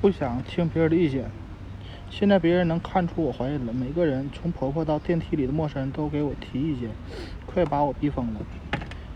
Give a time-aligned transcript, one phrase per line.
[0.00, 1.30] 不想听别人的意见。
[2.10, 6.90] 现在别人能看出我怀孕了，每个人从婆婆到电梯里的陌生人都给我提意见，
[7.46, 8.40] 快把我逼疯了。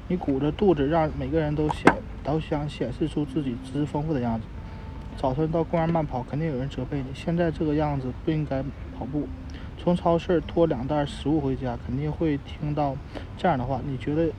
[0.09, 4.47] 你鼓着肚子，让每个人都想都想显示出自己知识丰富的样子。
[5.17, 7.05] 早晨到公园慢跑，肯定有人责备你。
[7.15, 8.63] 现在这个样子不应该
[8.99, 9.29] 跑步。
[9.79, 12.97] 从超市拖两袋食物回家，肯定会听到
[13.37, 13.81] 这样的话。
[13.87, 14.31] 你觉得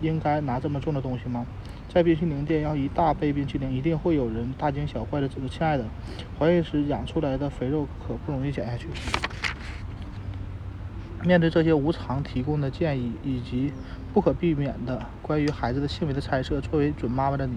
[0.00, 1.44] 应该拿这么重的东西吗？
[1.88, 5.84] 在冰淇淋店要一大杯冰淇淋，一定会有人大惊小怪的指责：“亲爱的，
[6.38, 8.88] 怀孕时养出来的肥肉可不容易减下去。”
[11.24, 13.72] 面对这些无偿提供的建议以及
[14.12, 17.56] 不可避免的关于孩子的性别的猜测，作为准妈妈的你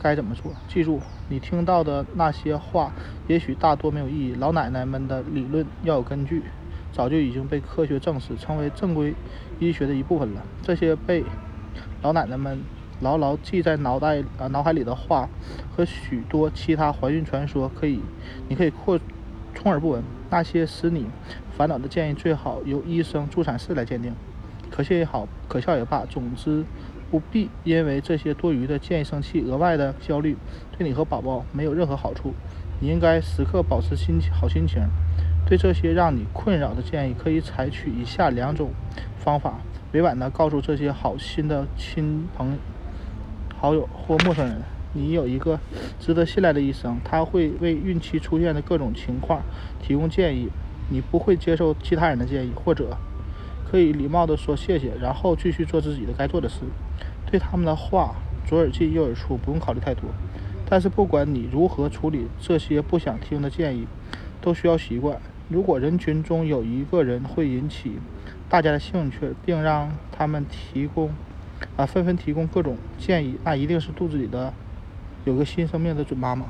[0.00, 0.52] 该怎么做？
[0.68, 2.92] 记住，你听到的那些话
[3.26, 4.34] 也许大多没有意义。
[4.38, 6.42] 老奶奶们的理论要有根据，
[6.92, 9.14] 早就已经被科学证实，成为正规
[9.58, 10.42] 医学的一部分了。
[10.62, 11.24] 这些被
[12.00, 12.60] 老奶奶们
[13.00, 15.28] 牢牢记在脑袋啊脑海里的话
[15.76, 18.00] 和许多其他怀孕传说，可以，
[18.48, 18.98] 你可以扩
[19.54, 20.02] 充耳不闻。
[20.30, 21.06] 那些使你
[21.56, 24.12] 烦恼的建议，最好由医生、助产士来鉴定。
[24.70, 26.64] 可信也好，可笑也罢，总之
[27.10, 29.40] 不必因为这些多余的建议生气。
[29.40, 30.36] 额外的焦虑
[30.76, 32.34] 对你和宝宝没有任何好处。
[32.80, 34.82] 你应该时刻保持心情好心情。
[35.46, 38.70] 对这些让你困扰的建议，可以采取以下两种
[39.16, 39.60] 方法：
[39.92, 42.58] 委婉地告诉这些好心的亲朋
[43.60, 44.62] 好友或陌生人。
[44.94, 45.60] 你有一个
[46.00, 49.42] 值得信赖的医生，他会为孕期出现的各种情况
[49.82, 50.48] 提供建议。
[50.90, 52.96] 你不会接受其他人的建议，或者
[53.70, 56.60] 可以礼貌地说谢谢，然后继续做自己的该做的事。
[57.30, 58.14] 对他们的话
[58.46, 60.04] 左耳进右耳出，不用考虑太多。
[60.66, 63.86] 但是不管你如何处理这些不想听的建议，
[64.40, 65.20] 都需要习惯。
[65.50, 67.98] 如果人群中有一个人会引起
[68.48, 71.10] 大家的兴趣，并让他们提供
[71.76, 74.52] 啊纷纷提供各种建议，那一定是肚子里的。
[75.24, 76.46] 有个新生命的准妈妈。